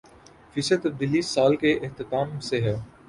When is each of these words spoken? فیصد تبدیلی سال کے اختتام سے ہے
فیصد 0.53 0.81
تبدیلی 0.83 1.21
سال 1.23 1.55
کے 1.55 1.73
اختتام 1.79 2.39
سے 2.39 2.61
ہے 2.61 2.75